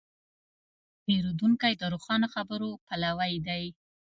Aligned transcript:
پیرودونکی 1.03 1.73
د 1.77 1.83
روښانه 1.93 2.27
خبرو 2.35 2.69
پلوی 2.85 3.33
دی. 3.47 3.63